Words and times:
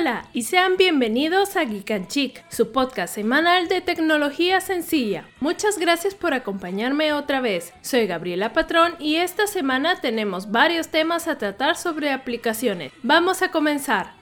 Hola 0.00 0.24
y 0.32 0.44
sean 0.44 0.78
bienvenidos 0.78 1.56
a 1.56 1.64
Geek 1.64 1.90
and 1.90 2.08
Chic, 2.08 2.42
su 2.48 2.72
podcast 2.72 3.14
semanal 3.14 3.68
de 3.68 3.82
tecnología 3.82 4.62
sencilla. 4.62 5.28
Muchas 5.40 5.76
gracias 5.78 6.14
por 6.14 6.32
acompañarme 6.32 7.12
otra 7.12 7.42
vez. 7.42 7.74
Soy 7.82 8.06
Gabriela 8.06 8.54
Patrón 8.54 8.94
y 8.98 9.16
esta 9.16 9.46
semana 9.46 10.00
tenemos 10.00 10.50
varios 10.50 10.88
temas 10.88 11.28
a 11.28 11.36
tratar 11.36 11.76
sobre 11.76 12.12
aplicaciones. 12.12 12.92
Vamos 13.02 13.42
a 13.42 13.50
comenzar. 13.50 14.19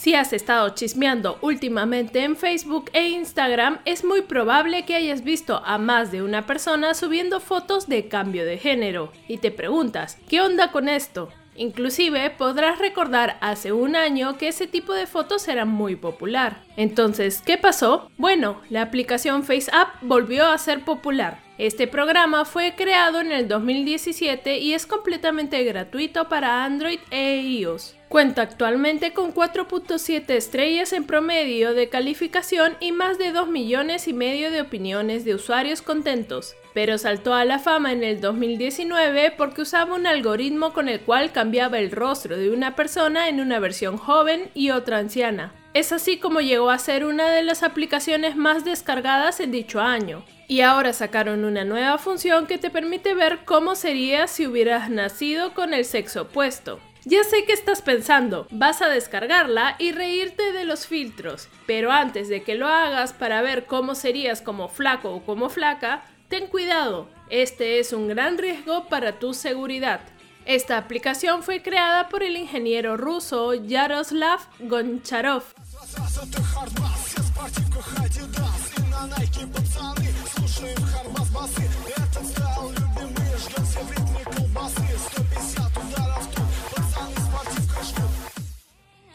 Si 0.00 0.14
has 0.14 0.32
estado 0.32 0.70
chismeando 0.70 1.36
últimamente 1.42 2.24
en 2.24 2.34
Facebook 2.34 2.88
e 2.94 3.10
Instagram, 3.10 3.80
es 3.84 4.02
muy 4.02 4.22
probable 4.22 4.86
que 4.86 4.94
hayas 4.94 5.22
visto 5.22 5.60
a 5.62 5.76
más 5.76 6.10
de 6.10 6.22
una 6.22 6.46
persona 6.46 6.94
subiendo 6.94 7.38
fotos 7.38 7.86
de 7.86 8.08
cambio 8.08 8.46
de 8.46 8.56
género. 8.56 9.12
Y 9.28 9.36
te 9.36 9.50
preguntas, 9.50 10.16
¿qué 10.26 10.40
onda 10.40 10.72
con 10.72 10.88
esto? 10.88 11.28
Inclusive 11.54 12.30
podrás 12.30 12.78
recordar 12.78 13.36
hace 13.42 13.72
un 13.72 13.94
año 13.94 14.38
que 14.38 14.48
ese 14.48 14.66
tipo 14.66 14.94
de 14.94 15.06
fotos 15.06 15.46
era 15.48 15.66
muy 15.66 15.96
popular. 15.96 16.62
Entonces, 16.78 17.42
¿qué 17.44 17.58
pasó? 17.58 18.10
Bueno, 18.16 18.62
la 18.70 18.80
aplicación 18.80 19.44
FaceApp 19.44 20.00
volvió 20.00 20.46
a 20.46 20.56
ser 20.56 20.82
popular. 20.82 21.42
Este 21.58 21.86
programa 21.86 22.46
fue 22.46 22.74
creado 22.74 23.20
en 23.20 23.32
el 23.32 23.48
2017 23.48 24.60
y 24.60 24.72
es 24.72 24.86
completamente 24.86 25.62
gratuito 25.62 26.26
para 26.30 26.64
Android 26.64 27.00
e 27.10 27.42
iOS. 27.42 27.99
Cuenta 28.10 28.42
actualmente 28.42 29.12
con 29.12 29.32
4.7 29.32 30.30
estrellas 30.30 30.92
en 30.92 31.04
promedio 31.04 31.74
de 31.74 31.88
calificación 31.88 32.76
y 32.80 32.90
más 32.90 33.18
de 33.18 33.30
2 33.30 33.46
millones 33.46 34.08
y 34.08 34.12
medio 34.12 34.50
de 34.50 34.62
opiniones 34.62 35.24
de 35.24 35.36
usuarios 35.36 35.80
contentos. 35.80 36.56
Pero 36.74 36.98
saltó 36.98 37.34
a 37.34 37.44
la 37.44 37.60
fama 37.60 37.92
en 37.92 38.02
el 38.02 38.20
2019 38.20 39.34
porque 39.38 39.62
usaba 39.62 39.94
un 39.94 40.08
algoritmo 40.08 40.72
con 40.72 40.88
el 40.88 41.02
cual 41.02 41.30
cambiaba 41.30 41.78
el 41.78 41.92
rostro 41.92 42.36
de 42.36 42.50
una 42.50 42.74
persona 42.74 43.28
en 43.28 43.38
una 43.38 43.60
versión 43.60 43.96
joven 43.96 44.50
y 44.54 44.70
otra 44.70 44.98
anciana. 44.98 45.54
Es 45.72 45.92
así 45.92 46.18
como 46.18 46.40
llegó 46.40 46.70
a 46.70 46.80
ser 46.80 47.04
una 47.04 47.30
de 47.30 47.44
las 47.44 47.62
aplicaciones 47.62 48.34
más 48.34 48.64
descargadas 48.64 49.38
en 49.38 49.52
dicho 49.52 49.80
año. 49.80 50.24
Y 50.48 50.62
ahora 50.62 50.92
sacaron 50.92 51.44
una 51.44 51.64
nueva 51.64 51.96
función 51.96 52.48
que 52.48 52.58
te 52.58 52.70
permite 52.70 53.14
ver 53.14 53.44
cómo 53.44 53.76
sería 53.76 54.26
si 54.26 54.48
hubieras 54.48 54.90
nacido 54.90 55.54
con 55.54 55.74
el 55.74 55.84
sexo 55.84 56.22
opuesto. 56.22 56.80
Ya 57.04 57.24
sé 57.24 57.44
que 57.46 57.54
estás 57.54 57.80
pensando, 57.80 58.46
vas 58.50 58.82
a 58.82 58.88
descargarla 58.88 59.74
y 59.78 59.92
reírte 59.92 60.52
de 60.52 60.64
los 60.64 60.86
filtros, 60.86 61.48
pero 61.66 61.92
antes 61.92 62.28
de 62.28 62.42
que 62.42 62.56
lo 62.56 62.68
hagas 62.68 63.14
para 63.14 63.40
ver 63.40 63.64
cómo 63.64 63.94
serías 63.94 64.42
como 64.42 64.68
flaco 64.68 65.14
o 65.14 65.24
como 65.24 65.48
flaca, 65.48 66.04
ten 66.28 66.46
cuidado, 66.46 67.08
este 67.30 67.78
es 67.78 67.94
un 67.94 68.06
gran 68.06 68.36
riesgo 68.36 68.86
para 68.88 69.18
tu 69.18 69.32
seguridad. 69.32 70.00
Esta 70.44 70.76
aplicación 70.76 71.42
fue 71.42 71.62
creada 71.62 72.10
por 72.10 72.22
el 72.22 72.36
ingeniero 72.36 72.98
ruso 72.98 73.54
Yaroslav 73.54 74.40
Goncharov. 74.58 75.44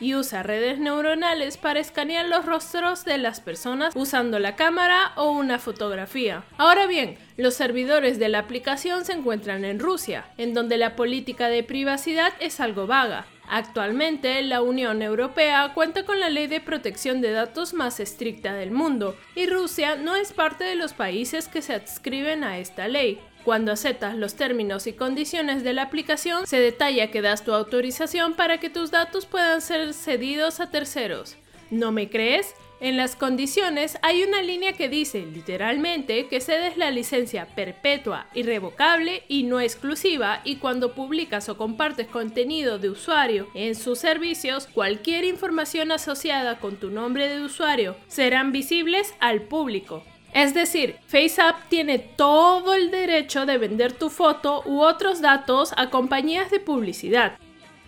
Y 0.05 0.13
usa 0.13 0.43
redes 0.43 0.77
neuronales 0.77 1.57
para 1.57 1.79
escanear 1.79 2.27
los 2.27 2.45
rostros 2.45 3.05
de 3.05 3.17
las 3.17 3.41
personas 3.41 3.95
usando 3.95 4.37
la 4.37 4.55
cámara 4.55 5.13
o 5.15 5.31
una 5.31 5.57
fotografía. 5.57 6.43
Ahora 6.59 6.85
bien, 6.85 7.17
los 7.37 7.55
servidores 7.55 8.19
de 8.19 8.29
la 8.29 8.37
aplicación 8.37 9.03
se 9.03 9.13
encuentran 9.13 9.65
en 9.65 9.79
Rusia, 9.79 10.25
en 10.37 10.53
donde 10.53 10.77
la 10.77 10.95
política 10.95 11.49
de 11.49 11.63
privacidad 11.63 12.33
es 12.39 12.59
algo 12.59 12.85
vaga. 12.85 13.25
Actualmente, 13.49 14.39
la 14.43 14.61
Unión 14.61 15.01
Europea 15.01 15.71
cuenta 15.73 16.03
con 16.03 16.19
la 16.19 16.29
ley 16.29 16.45
de 16.45 16.61
protección 16.61 17.19
de 17.19 17.31
datos 17.31 17.73
más 17.73 17.99
estricta 17.99 18.53
del 18.53 18.69
mundo, 18.69 19.17
y 19.33 19.47
Rusia 19.47 19.95
no 19.95 20.15
es 20.15 20.33
parte 20.33 20.65
de 20.65 20.75
los 20.75 20.93
países 20.93 21.47
que 21.47 21.63
se 21.63 21.73
adscriben 21.73 22.43
a 22.43 22.59
esta 22.59 22.87
ley. 22.87 23.19
Cuando 23.45 23.71
aceptas 23.71 24.17
los 24.17 24.33
términos 24.33 24.87
y 24.87 24.93
condiciones 24.93 25.63
de 25.63 25.73
la 25.73 25.83
aplicación, 25.83 26.47
se 26.47 26.59
detalla 26.59 27.11
que 27.11 27.21
das 27.21 27.45
tu 27.45 27.53
autorización 27.53 28.33
para 28.33 28.59
que 28.59 28.71
tus 28.71 28.89
datos 28.89 29.27
puedan 29.27 29.61
ser 29.61 29.93
cedidos 29.93 30.59
a 30.59 30.71
terceros. 30.71 31.37
¿No 31.69 31.91
me 31.91 32.09
crees? 32.09 32.55
En 32.79 32.97
las 32.97 33.15
condiciones 33.15 33.99
hay 34.01 34.23
una 34.23 34.41
línea 34.41 34.73
que 34.73 34.89
dice 34.89 35.27
literalmente 35.27 36.27
que 36.27 36.41
cedes 36.41 36.75
la 36.75 36.89
licencia 36.89 37.45
perpetua, 37.53 38.25
irrevocable 38.33 39.21
y 39.27 39.43
no 39.43 39.61
exclusiva 39.61 40.41
y 40.43 40.55
cuando 40.55 40.95
publicas 40.95 41.47
o 41.47 41.55
compartes 41.55 42.07
contenido 42.07 42.79
de 42.79 42.89
usuario 42.89 43.47
en 43.53 43.75
sus 43.75 43.99
servicios, 43.99 44.67
cualquier 44.73 45.23
información 45.23 45.91
asociada 45.91 46.59
con 46.59 46.77
tu 46.77 46.89
nombre 46.89 47.29
de 47.29 47.41
usuario 47.41 47.95
serán 48.07 48.51
visibles 48.51 49.13
al 49.19 49.43
público. 49.43 50.03
Es 50.35 50.53
decir, 50.53 50.97
FaceApp 51.07 51.69
tiene 51.69 51.97
todo 51.97 52.73
el 52.73 52.91
derecho 52.91 53.45
de 53.45 53.57
vender 53.57 53.93
tu 53.93 54.09
foto 54.09 54.63
u 54.65 54.81
otros 54.81 55.21
datos 55.21 55.73
a 55.77 55.89
compañías 55.89 56.51
de 56.51 56.59
publicidad. 56.59 57.37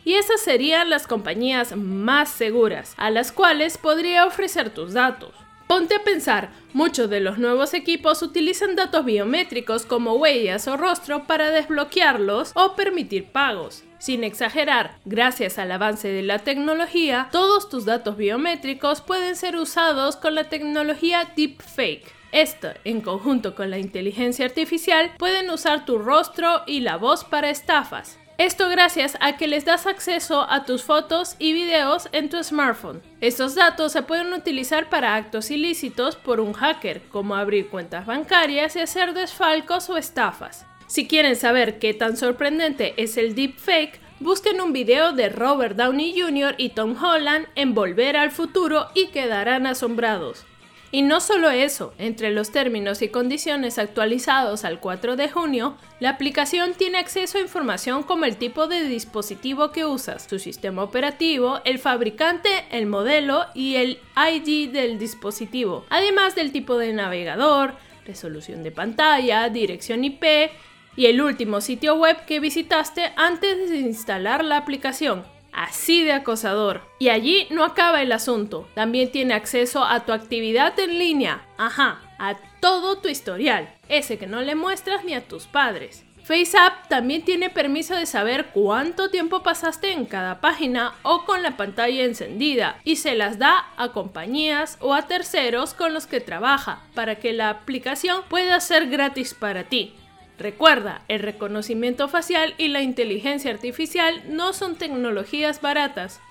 Y 0.06 0.14
esas 0.14 0.40
serían 0.40 0.90
las 0.90 1.08
compañías 1.08 1.76
más 1.76 2.30
seguras, 2.30 2.94
a 2.96 3.10
las 3.10 3.34
cuales 3.34 3.78
podría 3.78 4.26
ofrecer 4.26 4.70
tus 4.70 4.94
datos. 4.94 5.36
Ponte 5.68 5.96
a 5.96 6.04
pensar, 6.06 6.52
muchos 6.72 7.10
de 7.10 7.20
los 7.20 7.38
nuevos 7.38 7.74
equipos 7.74 8.22
utilizan 8.22 8.78
datos 8.78 9.04
biométricos 9.04 9.86
como 9.86 10.14
huellas 10.14 10.70
o 10.70 10.78
rostro 10.78 11.28
para 11.28 11.50
desbloquearlos 11.50 12.54
o 12.56 12.78
permitir 12.78 13.26
pagos. 13.26 13.84
Sin 14.00 14.24
exagerar, 14.24 15.00
gracias 15.04 15.60
al 15.60 15.74
avance 15.74 16.08
de 16.08 16.24
la 16.24 16.40
tecnología, 16.40 17.28
todos 17.34 17.68
tus 17.68 17.84
datos 17.84 18.16
biométricos 18.16 19.02
pueden 19.02 19.36
ser 19.36 19.58
usados 19.58 20.16
con 20.16 20.34
la 20.34 20.46
tecnología 20.46 21.30
Deepfake. 21.36 22.17
Esto, 22.32 22.70
en 22.84 23.02
conjunto 23.02 23.56
con 23.56 23.70
la 23.70 23.78
inteligencia 23.78 24.46
artificial, 24.46 25.12
pueden 25.18 25.50
usar 25.50 25.86
tu 25.86 25.98
rostro 25.98 26.64
y 26.68 26.82
la 26.82 26.98
voz 26.98 27.24
para 27.24 27.50
estafas. 27.50 28.20
Esto 28.38 28.70
gracias 28.70 29.18
a 29.20 29.36
que 29.36 29.48
les 29.48 29.66
das 29.66 29.88
acceso 29.88 30.46
a 30.48 30.64
tus 30.64 30.84
fotos 30.84 31.36
y 31.40 31.54
videos 31.54 32.08
en 32.12 32.30
tu 32.30 32.44
smartphone. 32.44 33.02
Estos 33.20 33.56
datos 33.56 33.94
se 33.94 34.04
pueden 34.04 34.32
utilizar 34.32 34.90
para 34.90 35.16
actos 35.16 35.50
ilícitos 35.50 36.18
por 36.18 36.40
un 36.40 36.54
hacker, 36.54 37.02
como 37.10 37.36
abrir 37.36 37.70
cuentas 37.70 38.06
bancarias 38.06 38.76
y 38.76 38.82
hacer 38.82 39.16
desfalcos 39.16 39.90
o 39.90 39.98
estafas. 39.98 40.68
Si 40.86 41.08
quieren 41.08 41.36
saber 41.36 41.80
qué 41.80 41.96
tan 41.96 42.16
sorprendente 42.16 42.94
es 42.98 43.18
el 43.18 43.34
deepfake, 43.34 44.00
busquen 44.20 44.62
un 44.62 44.72
video 44.72 45.14
de 45.14 45.30
Robert 45.30 45.76
Downey 45.76 46.22
Jr. 46.22 46.54
y 46.60 46.70
Tom 46.70 46.96
Holland 47.04 47.48
en 47.56 47.74
Volver 47.74 48.18
al 48.18 48.30
Futuro 48.30 48.90
y 48.94 49.08
quedarán 49.08 49.66
asombrados. 49.66 50.46
Y 50.90 51.02
no 51.02 51.20
solo 51.20 51.50
eso, 51.50 51.94
entre 51.98 52.32
los 52.32 52.52
términos 52.52 53.02
y 53.02 53.10
condiciones 53.10 53.78
actualizados 53.78 54.64
al 54.64 54.80
4 54.80 55.18
de 55.18 55.30
junio, 55.30 55.76
la 56.00 56.12
aplicación 56.12 56.74
tiene 56.76 56.98
acceso 56.98 57.38
a 57.38 57.42
información 57.42 58.04
como 58.04 58.24
el 58.24 58.38
tipo 58.38 58.68
de 58.68 58.84
dispositivo 58.86 59.72
que 59.72 59.86
usas, 59.86 60.28
su 60.30 60.40
sistema 60.40 60.84
operativo, 60.84 61.60
el 61.66 61.80
fabricante, 61.80 62.50
el 62.72 62.86
modelo 62.86 63.46
y 63.54 63.76
el 63.76 64.00
ID 64.16 64.72
del 64.72 64.98
dispositivo, 64.98 65.86
además 65.90 66.36
del 66.36 66.54
tipo 66.54 66.78
de 66.78 66.94
navegador, 66.94 67.74
resolución 68.06 68.64
de 68.64 68.72
pantalla, 68.72 69.50
dirección 69.50 70.06
IP 70.06 70.24
y 70.96 71.08
el 71.08 71.22
último 71.22 71.60
sitio 71.60 71.96
web 71.96 72.26
que 72.26 72.40
visitaste 72.40 73.12
antes 73.18 73.70
de 73.70 73.78
instalar 73.80 74.46
la 74.46 74.56
aplicación 74.56 75.26
así 75.58 76.04
de 76.04 76.14
acosador. 76.14 76.82
Y 77.00 77.10
allí 77.10 77.48
no 77.50 77.66
acaba 77.66 78.02
el 78.02 78.14
asunto, 78.14 78.68
también 78.76 79.12
tiene 79.12 79.34
acceso 79.34 79.84
a 79.84 80.06
tu 80.06 80.14
actividad 80.14 80.80
en 80.80 80.98
línea, 81.00 81.46
ajá, 81.58 82.02
a 82.20 82.36
todo 82.62 83.00
tu 83.00 83.10
historial, 83.10 83.74
ese 83.90 84.18
que 84.18 84.28
no 84.28 84.42
le 84.42 84.56
muestras 84.56 85.04
ni 85.04 85.14
a 85.14 85.28
tus 85.28 85.48
padres. 85.48 86.06
FaceApp 86.24 86.90
también 86.90 87.24
tiene 87.24 87.50
permiso 87.50 87.96
de 87.96 88.06
saber 88.06 88.48
cuánto 88.48 89.10
tiempo 89.10 89.44
pasaste 89.44 89.94
en 89.94 90.06
cada 90.06 90.42
página 90.42 90.94
o 91.04 91.24
con 91.24 91.42
la 91.42 91.56
pantalla 91.56 92.04
encendida 92.04 92.82
y 92.84 92.98
se 92.98 93.16
las 93.16 93.40
da 93.40 93.68
a 93.78 93.94
compañías 93.94 94.78
o 94.82 94.94
a 94.94 95.08
terceros 95.08 95.74
con 95.74 95.94
los 95.94 96.06
que 96.06 96.20
trabaja 96.20 96.82
para 96.94 97.16
que 97.16 97.32
la 97.32 97.50
aplicación 97.50 98.24
pueda 98.28 98.60
ser 98.60 98.90
gratis 98.90 99.34
para 99.34 99.64
ti. 99.64 99.96
Recuerda, 100.38 101.04
el 101.08 101.20
reconocimiento 101.20 102.08
facial 102.08 102.54
y 102.58 102.68
la 102.68 102.82
inteligencia 102.82 103.52
artificial 103.52 104.24
no 104.28 104.54
son 104.54 104.76
tecnologías 104.76 105.62
baratas. 105.62 106.22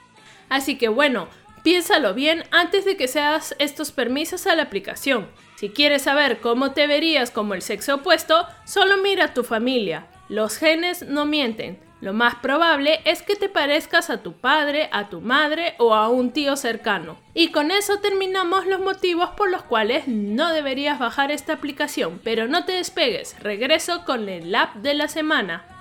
Así 0.48 0.78
que 0.78 0.88
bueno, 0.88 1.28
piénsalo 1.64 2.14
bien 2.14 2.44
antes 2.52 2.84
de 2.84 2.96
que 2.96 3.08
seas 3.08 3.56
estos 3.58 3.90
permisos 3.90 4.46
a 4.46 4.54
la 4.54 4.62
aplicación. 4.62 5.26
Si 5.56 5.70
quieres 5.70 6.02
saber 6.02 6.38
cómo 6.40 6.72
te 6.72 6.86
verías 6.86 7.30
como 7.30 7.54
el 7.54 7.62
sexo 7.62 7.96
opuesto, 7.96 8.46
solo 8.64 8.98
mira 8.98 9.24
a 9.24 9.34
tu 9.34 9.42
familia. 9.42 10.06
Los 10.28 10.58
genes 10.58 11.02
no 11.02 11.24
mienten. 11.24 11.85
Lo 12.00 12.12
más 12.12 12.34
probable 12.36 13.00
es 13.04 13.22
que 13.22 13.36
te 13.36 13.48
parezcas 13.48 14.10
a 14.10 14.22
tu 14.22 14.34
padre, 14.34 14.90
a 14.92 15.08
tu 15.08 15.22
madre 15.22 15.74
o 15.78 15.94
a 15.94 16.08
un 16.08 16.30
tío 16.30 16.56
cercano. 16.56 17.16
Y 17.32 17.50
con 17.52 17.70
eso 17.70 18.00
terminamos 18.00 18.66
los 18.66 18.80
motivos 18.80 19.30
por 19.30 19.50
los 19.50 19.62
cuales 19.62 20.06
no 20.06 20.52
deberías 20.52 20.98
bajar 20.98 21.30
esta 21.30 21.54
aplicación. 21.54 22.20
Pero 22.22 22.48
no 22.48 22.64
te 22.66 22.72
despegues, 22.72 23.38
regreso 23.40 24.04
con 24.04 24.28
el 24.28 24.54
app 24.54 24.74
de 24.76 24.94
la 24.94 25.08
semana. 25.08 25.75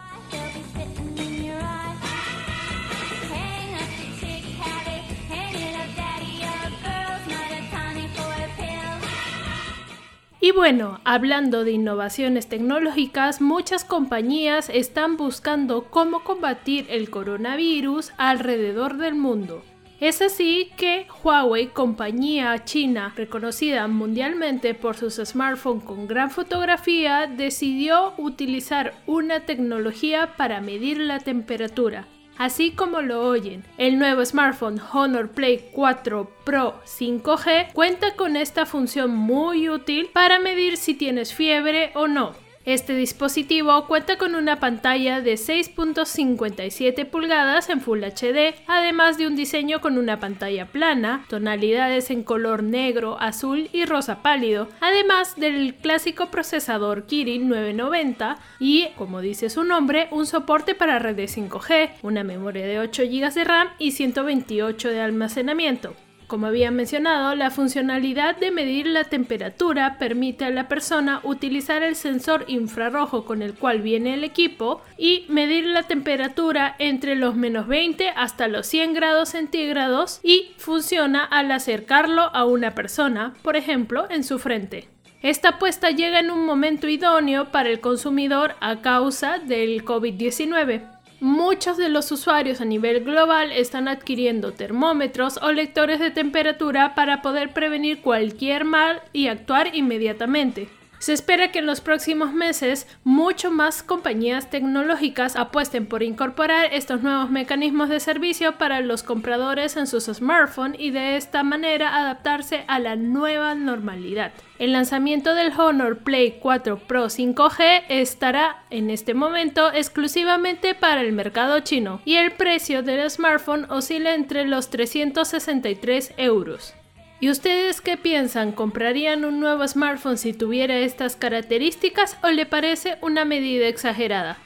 Y 10.45 10.51
bueno, 10.51 10.99
hablando 11.05 11.63
de 11.63 11.71
innovaciones 11.71 12.47
tecnológicas, 12.47 13.41
muchas 13.41 13.83
compañías 13.83 14.69
están 14.69 15.17
buscando 15.17 15.85
cómo 15.85 16.23
combatir 16.23 16.85
el 16.89 17.09
coronavirus 17.09 18.11
alrededor 18.17 18.97
del 18.97 19.15
mundo. 19.15 19.63
Es 19.99 20.21
así 20.21 20.69
que 20.77 21.07
Huawei, 21.23 21.69
compañía 21.69 22.63
china 22.63 23.11
reconocida 23.15 23.87
mundialmente 23.87 24.75
por 24.75 24.95
sus 24.97 25.15
smartphones 25.15 25.83
con 25.83 26.05
gran 26.05 26.29
fotografía, 26.29 27.25
decidió 27.25 28.13
utilizar 28.19 28.93
una 29.07 29.47
tecnología 29.47 30.35
para 30.37 30.61
medir 30.61 30.99
la 30.99 31.17
temperatura. 31.21 32.05
Así 32.37 32.71
como 32.71 33.01
lo 33.01 33.21
oyen, 33.21 33.63
el 33.77 33.97
nuevo 33.97 34.25
smartphone 34.25 34.81
Honor 34.93 35.31
Play 35.31 35.69
4 35.71 36.29
Pro 36.43 36.81
5G 36.85 37.71
cuenta 37.71 38.15
con 38.15 38.35
esta 38.35 38.65
función 38.65 39.15
muy 39.15 39.69
útil 39.69 40.09
para 40.13 40.39
medir 40.39 40.75
si 40.75 40.95
tienes 40.95 41.33
fiebre 41.33 41.91
o 41.95 42.07
no. 42.07 42.44
Este 42.65 42.95
dispositivo 42.95 43.85
cuenta 43.85 44.17
con 44.17 44.33
una 44.33 44.59
pantalla 44.59 45.21
de 45.21 45.35
6.57 45.35 47.05
pulgadas 47.05 47.69
en 47.69 47.79
Full 47.79 48.03
HD, 48.03 48.55
además 48.65 49.19
de 49.19 49.27
un 49.27 49.35
diseño 49.35 49.81
con 49.81 49.99
una 49.99 50.19
pantalla 50.19 50.65
plana, 50.65 51.25
tonalidades 51.29 52.09
en 52.09 52.23
color 52.23 52.63
negro, 52.63 53.21
azul 53.21 53.69
y 53.71 53.85
rosa 53.85 54.23
pálido, 54.23 54.67
además 54.81 55.35
del 55.35 55.75
clásico 55.75 56.31
procesador 56.31 57.05
Kirin 57.05 57.49
990 57.49 58.39
y, 58.59 58.87
como 58.97 59.21
dice 59.21 59.51
su 59.51 59.63
nombre, 59.63 60.07
un 60.09 60.25
soporte 60.25 60.73
para 60.73 60.97
redes 60.97 61.37
5G, 61.37 61.91
una 62.01 62.23
memoria 62.23 62.65
de 62.65 62.79
8 62.79 63.03
GB 63.03 63.31
de 63.31 63.43
RAM 63.43 63.67
y 63.77 63.91
128 63.91 64.89
de 64.89 65.01
almacenamiento. 65.01 65.95
Como 66.27 66.47
había 66.47 66.71
mencionado, 66.71 67.35
la 67.35 67.51
funcionalidad 67.51 68.35
de 68.37 68.49
medir 68.49 68.87
la 68.87 69.03
temperatura 69.03 69.97
permite 69.99 70.45
a 70.45 70.49
la 70.49 70.67
persona 70.67 71.19
utilizar 71.23 71.83
el 71.83 71.95
sensor 71.95 72.45
infrarrojo 72.47 73.25
con 73.25 73.43
el 73.43 73.53
cual 73.53 73.81
viene 73.81 74.15
el 74.15 74.23
equipo 74.23 74.81
y 74.97 75.25
medir 75.29 75.65
la 75.65 75.83
temperatura 75.83 76.75
entre 76.79 77.15
los 77.15 77.35
menos 77.35 77.67
20 77.67 78.09
hasta 78.09 78.47
los 78.47 78.65
100 78.65 78.93
grados 78.95 79.29
centígrados 79.29 80.19
y 80.23 80.53
funciona 80.57 81.23
al 81.23 81.51
acercarlo 81.51 82.23
a 82.35 82.45
una 82.45 82.71
persona, 82.71 83.35
por 83.43 83.55
ejemplo, 83.55 84.07
en 84.09 84.23
su 84.23 84.39
frente. 84.39 84.87
Esta 85.21 85.49
apuesta 85.49 85.91
llega 85.91 86.19
en 86.19 86.31
un 86.31 86.43
momento 86.45 86.87
idóneo 86.87 87.51
para 87.51 87.69
el 87.69 87.81
consumidor 87.81 88.55
a 88.61 88.81
causa 88.81 89.37
del 89.37 89.85
COVID-19 89.85 90.94
Muchos 91.21 91.77
de 91.77 91.87
los 91.87 92.11
usuarios 92.11 92.59
a 92.59 92.65
nivel 92.65 93.03
global 93.03 93.51
están 93.53 93.87
adquiriendo 93.87 94.51
termómetros 94.51 95.39
o 95.41 95.53
lectores 95.53 95.99
de 95.99 96.11
temperatura 96.11 96.93
para 96.93 97.21
poder 97.21 97.53
prevenir 97.53 98.01
cualquier 98.01 98.65
mal 98.65 99.01
y 99.13 99.27
actuar 99.27 99.75
inmediatamente. 99.75 100.67
Se 100.99 101.13
espera 101.13 101.51
que 101.51 101.59
en 101.59 101.65
los 101.65 101.81
próximos 101.81 102.33
meses 102.33 102.87
mucho 103.03 103.51
más 103.51 103.83
compañías 103.83 104.49
tecnológicas 104.49 105.35
apuesten 105.35 105.85
por 105.85 106.03
incorporar 106.03 106.73
estos 106.73 107.01
nuevos 107.01 107.29
mecanismos 107.29 107.89
de 107.89 107.99
servicio 107.99 108.57
para 108.57 108.81
los 108.81 109.03
compradores 109.03 109.77
en 109.77 109.87
sus 109.87 110.05
smartphones 110.05 110.79
y 110.79 110.91
de 110.91 111.17
esta 111.17 111.43
manera 111.43 111.95
adaptarse 111.95 112.65
a 112.67 112.79
la 112.79 112.95
nueva 112.95 113.55
normalidad. 113.55 114.31
El 114.57 114.71
lanzamiento 114.71 115.35
del 115.35 115.51
Honor 115.57 115.99
Play 115.99 116.39
4 116.39 116.79
Pro 116.79 117.05
5G 117.05 117.83
estará 117.89 118.63
en 118.69 118.89
este 118.89 119.13
momento 119.13 119.71
exclusivamente 119.73 120.75
para 120.75 121.01
el 121.01 121.11
mercado 121.11 121.59
chino 121.59 122.01
y 122.05 122.15
el 122.15 122.31
precio 122.31 122.81
del 122.81 123.09
smartphone 123.09 123.65
oscila 123.69 124.15
entre 124.15 124.45
los 124.45 124.69
363 124.69 126.13
euros. 126.17 126.73
¿Y 127.19 127.29
ustedes 127.29 127.79
qué 127.79 127.95
piensan? 127.95 128.51
¿Comprarían 128.51 129.23
un 129.23 129.39
nuevo 129.39 129.65
smartphone 129.65 130.17
si 130.17 130.33
tuviera 130.33 130.77
estas 130.79 131.15
características 131.15 132.17
o 132.21 132.29
le 132.29 132.45
parece 132.45 132.97
una 133.01 133.23
medida 133.23 133.67
exagerada? 133.67 134.37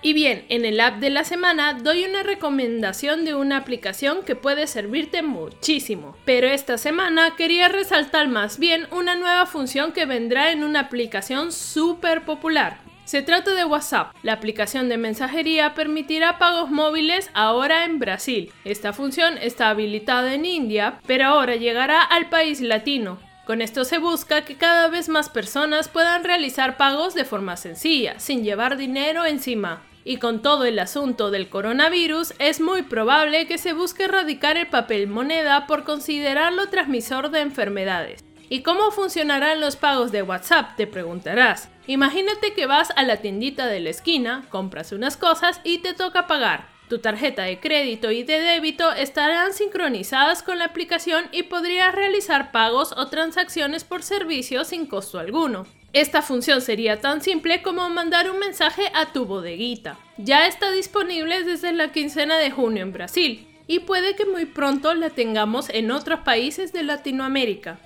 Y 0.00 0.12
bien, 0.12 0.46
en 0.48 0.64
el 0.64 0.80
app 0.80 1.00
de 1.00 1.10
la 1.10 1.24
semana 1.24 1.74
doy 1.74 2.04
una 2.04 2.22
recomendación 2.22 3.24
de 3.24 3.34
una 3.34 3.56
aplicación 3.56 4.22
que 4.24 4.36
puede 4.36 4.68
servirte 4.68 5.22
muchísimo. 5.22 6.16
Pero 6.24 6.46
esta 6.46 6.78
semana 6.78 7.34
quería 7.36 7.68
resaltar 7.68 8.28
más 8.28 8.60
bien 8.60 8.86
una 8.92 9.16
nueva 9.16 9.44
función 9.46 9.92
que 9.92 10.06
vendrá 10.06 10.52
en 10.52 10.62
una 10.62 10.80
aplicación 10.80 11.50
súper 11.50 12.24
popular. 12.24 12.87
Se 13.08 13.22
trata 13.22 13.54
de 13.54 13.64
WhatsApp. 13.64 14.14
La 14.22 14.34
aplicación 14.34 14.90
de 14.90 14.98
mensajería 14.98 15.72
permitirá 15.72 16.36
pagos 16.36 16.70
móviles 16.70 17.30
ahora 17.32 17.86
en 17.86 17.98
Brasil. 17.98 18.52
Esta 18.66 18.92
función 18.92 19.38
está 19.38 19.70
habilitada 19.70 20.34
en 20.34 20.44
India, 20.44 21.00
pero 21.06 21.24
ahora 21.24 21.56
llegará 21.56 22.02
al 22.02 22.28
país 22.28 22.60
latino. 22.60 23.18
Con 23.46 23.62
esto 23.62 23.86
se 23.86 23.96
busca 23.96 24.44
que 24.44 24.58
cada 24.58 24.88
vez 24.88 25.08
más 25.08 25.30
personas 25.30 25.88
puedan 25.88 26.22
realizar 26.22 26.76
pagos 26.76 27.14
de 27.14 27.24
forma 27.24 27.56
sencilla, 27.56 28.20
sin 28.20 28.44
llevar 28.44 28.76
dinero 28.76 29.24
encima. 29.24 29.80
Y 30.04 30.18
con 30.18 30.42
todo 30.42 30.66
el 30.66 30.78
asunto 30.78 31.30
del 31.30 31.48
coronavirus, 31.48 32.34
es 32.38 32.60
muy 32.60 32.82
probable 32.82 33.46
que 33.46 33.56
se 33.56 33.72
busque 33.72 34.04
erradicar 34.04 34.58
el 34.58 34.66
papel 34.66 35.06
moneda 35.06 35.66
por 35.66 35.84
considerarlo 35.84 36.68
transmisor 36.68 37.30
de 37.30 37.40
enfermedades. 37.40 38.27
¿Y 38.50 38.62
cómo 38.62 38.90
funcionarán 38.90 39.60
los 39.60 39.76
pagos 39.76 40.10
de 40.10 40.22
WhatsApp? 40.22 40.76
Te 40.76 40.86
preguntarás. 40.86 41.68
Imagínate 41.86 42.54
que 42.54 42.66
vas 42.66 42.90
a 42.96 43.02
la 43.02 43.18
tiendita 43.18 43.66
de 43.66 43.80
la 43.80 43.90
esquina, 43.90 44.46
compras 44.48 44.92
unas 44.92 45.18
cosas 45.18 45.60
y 45.64 45.78
te 45.78 45.92
toca 45.92 46.26
pagar. 46.26 46.66
Tu 46.88 46.98
tarjeta 46.98 47.42
de 47.42 47.60
crédito 47.60 48.10
y 48.10 48.22
de 48.22 48.40
débito 48.40 48.90
estarán 48.92 49.52
sincronizadas 49.52 50.42
con 50.42 50.58
la 50.58 50.64
aplicación 50.64 51.26
y 51.32 51.42
podrías 51.42 51.94
realizar 51.94 52.50
pagos 52.50 52.94
o 52.96 53.08
transacciones 53.08 53.84
por 53.84 54.02
servicios 54.02 54.68
sin 54.68 54.86
costo 54.86 55.18
alguno. 55.18 55.66
Esta 55.92 56.22
función 56.22 56.62
sería 56.62 57.00
tan 57.00 57.20
simple 57.20 57.60
como 57.60 57.86
mandar 57.90 58.30
un 58.30 58.38
mensaje 58.38 58.90
a 58.94 59.12
tu 59.12 59.26
bodeguita. 59.26 59.98
Ya 60.16 60.46
está 60.46 60.70
disponible 60.70 61.44
desde 61.44 61.72
la 61.72 61.92
quincena 61.92 62.38
de 62.38 62.50
junio 62.50 62.82
en 62.82 62.92
Brasil 62.94 63.46
y 63.66 63.80
puede 63.80 64.16
que 64.16 64.24
muy 64.24 64.46
pronto 64.46 64.94
la 64.94 65.10
tengamos 65.10 65.68
en 65.68 65.90
otros 65.90 66.20
países 66.20 66.72
de 66.72 66.84
Latinoamérica. 66.84 67.78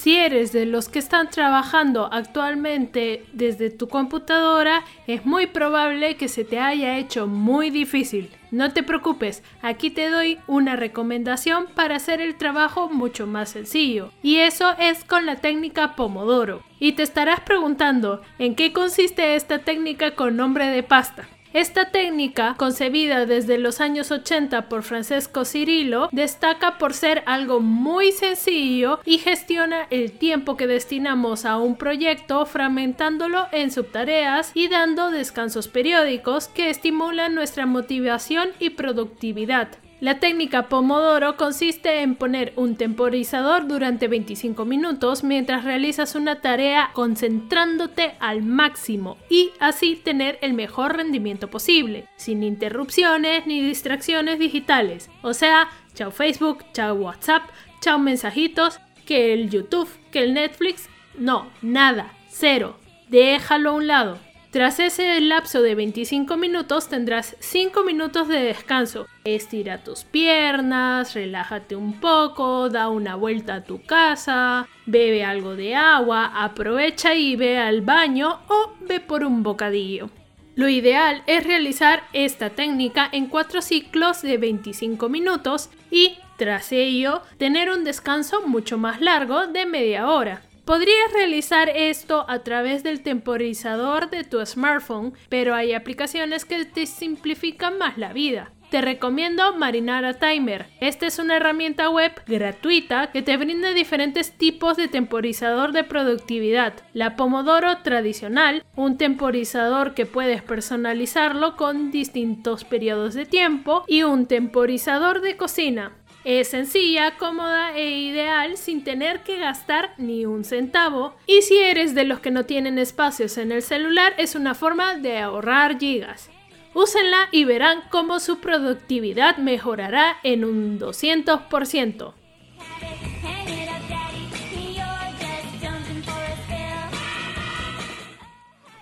Si 0.00 0.16
eres 0.16 0.50
de 0.52 0.64
los 0.64 0.88
que 0.88 0.98
están 0.98 1.28
trabajando 1.28 2.08
actualmente 2.10 3.22
desde 3.34 3.68
tu 3.68 3.86
computadora, 3.86 4.82
es 5.06 5.26
muy 5.26 5.46
probable 5.46 6.16
que 6.16 6.28
se 6.28 6.42
te 6.42 6.58
haya 6.58 6.96
hecho 6.96 7.26
muy 7.26 7.68
difícil. 7.68 8.30
No 8.50 8.72
te 8.72 8.82
preocupes, 8.82 9.42
aquí 9.60 9.90
te 9.90 10.08
doy 10.08 10.38
una 10.46 10.74
recomendación 10.74 11.66
para 11.74 11.96
hacer 11.96 12.22
el 12.22 12.36
trabajo 12.36 12.88
mucho 12.88 13.26
más 13.26 13.50
sencillo. 13.50 14.10
Y 14.22 14.36
eso 14.36 14.74
es 14.78 15.04
con 15.04 15.26
la 15.26 15.36
técnica 15.36 15.94
Pomodoro. 15.96 16.62
Y 16.78 16.92
te 16.92 17.02
estarás 17.02 17.40
preguntando, 17.40 18.22
¿en 18.38 18.54
qué 18.54 18.72
consiste 18.72 19.34
esta 19.34 19.58
técnica 19.58 20.14
con 20.14 20.34
nombre 20.34 20.68
de 20.68 20.82
pasta? 20.82 21.28
Esta 21.52 21.90
técnica, 21.90 22.54
concebida 22.56 23.26
desde 23.26 23.58
los 23.58 23.80
años 23.80 24.12
80 24.12 24.68
por 24.68 24.84
Francesco 24.84 25.44
Cirillo, 25.44 26.08
destaca 26.12 26.78
por 26.78 26.94
ser 26.94 27.24
algo 27.26 27.58
muy 27.58 28.12
sencillo 28.12 29.00
y 29.04 29.18
gestiona 29.18 29.88
el 29.90 30.12
tiempo 30.12 30.56
que 30.56 30.68
destinamos 30.68 31.44
a 31.44 31.56
un 31.56 31.74
proyecto 31.74 32.46
fragmentándolo 32.46 33.48
en 33.50 33.72
subtareas 33.72 34.52
y 34.54 34.68
dando 34.68 35.10
descansos 35.10 35.66
periódicos 35.66 36.46
que 36.46 36.70
estimulan 36.70 37.34
nuestra 37.34 37.66
motivación 37.66 38.50
y 38.60 38.70
productividad. 38.70 39.70
La 40.00 40.18
técnica 40.18 40.70
Pomodoro 40.70 41.36
consiste 41.36 42.00
en 42.00 42.14
poner 42.14 42.54
un 42.56 42.76
temporizador 42.76 43.68
durante 43.68 44.08
25 44.08 44.64
minutos 44.64 45.22
mientras 45.22 45.62
realizas 45.62 46.14
una 46.14 46.40
tarea 46.40 46.88
concentrándote 46.94 48.14
al 48.18 48.42
máximo 48.42 49.18
y 49.28 49.50
así 49.60 49.96
tener 49.96 50.38
el 50.40 50.54
mejor 50.54 50.96
rendimiento 50.96 51.50
posible, 51.50 52.08
sin 52.16 52.42
interrupciones 52.42 53.46
ni 53.46 53.60
distracciones 53.60 54.38
digitales. 54.38 55.10
O 55.20 55.34
sea, 55.34 55.68
chao 55.92 56.10
Facebook, 56.10 56.64
chao 56.72 56.94
WhatsApp, 56.94 57.42
chao 57.82 57.98
mensajitos, 57.98 58.80
que 59.04 59.34
el 59.34 59.50
YouTube, 59.50 59.90
que 60.10 60.22
el 60.22 60.32
Netflix, 60.32 60.88
no, 61.18 61.50
nada, 61.60 62.14
cero. 62.30 62.78
Déjalo 63.10 63.70
a 63.70 63.74
un 63.74 63.86
lado. 63.86 64.29
Tras 64.50 64.80
ese 64.80 65.20
lapso 65.20 65.62
de 65.62 65.76
25 65.76 66.36
minutos 66.36 66.88
tendrás 66.88 67.36
5 67.38 67.84
minutos 67.84 68.26
de 68.26 68.42
descanso. 68.42 69.06
Estira 69.22 69.84
tus 69.84 70.02
piernas, 70.02 71.14
relájate 71.14 71.76
un 71.76 72.00
poco, 72.00 72.68
da 72.68 72.88
una 72.88 73.14
vuelta 73.14 73.54
a 73.54 73.62
tu 73.62 73.80
casa, 73.80 74.66
bebe 74.86 75.22
algo 75.22 75.54
de 75.54 75.76
agua, 75.76 76.32
aprovecha 76.34 77.14
y 77.14 77.36
ve 77.36 77.58
al 77.58 77.82
baño 77.82 78.40
o 78.48 78.72
ve 78.80 78.98
por 78.98 79.22
un 79.22 79.44
bocadillo. 79.44 80.10
Lo 80.56 80.68
ideal 80.68 81.22
es 81.28 81.44
realizar 81.44 82.02
esta 82.12 82.50
técnica 82.50 83.08
en 83.12 83.26
4 83.26 83.62
ciclos 83.62 84.20
de 84.20 84.36
25 84.36 85.08
minutos 85.08 85.70
y, 85.92 86.18
tras 86.36 86.72
ello, 86.72 87.22
tener 87.38 87.70
un 87.70 87.84
descanso 87.84 88.44
mucho 88.48 88.78
más 88.78 89.00
largo 89.00 89.46
de 89.46 89.64
media 89.64 90.08
hora. 90.08 90.42
Podrías 90.70 91.12
realizar 91.12 91.68
esto 91.68 92.24
a 92.28 92.44
través 92.44 92.84
del 92.84 93.02
temporizador 93.02 94.08
de 94.08 94.22
tu 94.22 94.38
smartphone, 94.46 95.14
pero 95.28 95.56
hay 95.56 95.72
aplicaciones 95.72 96.44
que 96.44 96.64
te 96.64 96.86
simplifican 96.86 97.76
más 97.76 97.98
la 97.98 98.12
vida. 98.12 98.52
Te 98.70 98.80
recomiendo 98.80 99.52
Marinara 99.56 100.14
Timer. 100.14 100.66
Esta 100.80 101.08
es 101.08 101.18
una 101.18 101.38
herramienta 101.38 101.90
web 101.90 102.12
gratuita 102.24 103.10
que 103.10 103.20
te 103.20 103.36
brinda 103.36 103.72
diferentes 103.72 104.38
tipos 104.38 104.76
de 104.76 104.86
temporizador 104.86 105.72
de 105.72 105.82
productividad. 105.82 106.74
La 106.92 107.16
Pomodoro 107.16 107.78
tradicional, 107.78 108.64
un 108.76 108.96
temporizador 108.96 109.94
que 109.94 110.06
puedes 110.06 110.40
personalizarlo 110.40 111.56
con 111.56 111.90
distintos 111.90 112.62
periodos 112.62 113.14
de 113.14 113.26
tiempo 113.26 113.82
y 113.88 114.04
un 114.04 114.26
temporizador 114.26 115.20
de 115.20 115.36
cocina. 115.36 115.96
Es 116.22 116.48
sencilla, 116.48 117.16
cómoda 117.16 117.74
e 117.74 117.90
ideal 117.90 118.58
sin 118.58 118.84
tener 118.84 119.22
que 119.22 119.38
gastar 119.38 119.94
ni 119.96 120.26
un 120.26 120.44
centavo. 120.44 121.14
Y 121.26 121.40
si 121.42 121.56
eres 121.56 121.94
de 121.94 122.04
los 122.04 122.20
que 122.20 122.30
no 122.30 122.44
tienen 122.44 122.78
espacios 122.78 123.38
en 123.38 123.52
el 123.52 123.62
celular, 123.62 124.12
es 124.18 124.34
una 124.34 124.54
forma 124.54 124.96
de 124.96 125.18
ahorrar 125.18 125.78
gigas. 125.78 126.30
Úsenla 126.74 127.28
y 127.32 127.44
verán 127.44 127.82
cómo 127.90 128.20
su 128.20 128.38
productividad 128.38 129.38
mejorará 129.38 130.18
en 130.22 130.44
un 130.44 130.78
200%. 130.78 132.14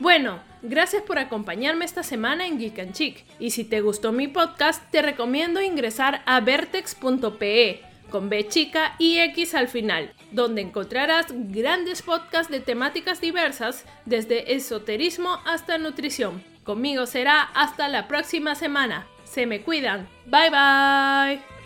Bueno, 0.00 0.40
gracias 0.62 1.02
por 1.02 1.18
acompañarme 1.18 1.84
esta 1.84 2.02
semana 2.02 2.46
en 2.46 2.58
Geek 2.58 2.78
and 2.78 2.92
Chic. 2.92 3.24
Y 3.38 3.50
si 3.50 3.64
te 3.64 3.80
gustó 3.80 4.12
mi 4.12 4.28
podcast, 4.28 4.82
te 4.90 5.02
recomiendo 5.02 5.60
ingresar 5.60 6.22
a 6.26 6.40
vertex.pe 6.40 7.82
con 8.10 8.28
B 8.28 8.48
chica 8.48 8.94
y 8.98 9.18
X 9.18 9.54
al 9.54 9.68
final, 9.68 10.12
donde 10.32 10.62
encontrarás 10.62 11.26
grandes 11.30 12.02
podcasts 12.02 12.50
de 12.50 12.60
temáticas 12.60 13.20
diversas, 13.20 13.84
desde 14.06 14.54
esoterismo 14.54 15.38
hasta 15.44 15.78
nutrición. 15.78 16.42
Conmigo 16.64 17.06
será 17.06 17.42
hasta 17.42 17.88
la 17.88 18.08
próxima 18.08 18.54
semana. 18.54 19.06
Se 19.24 19.46
me 19.46 19.62
cuidan. 19.62 20.08
Bye 20.26 20.50
bye. 20.50 21.57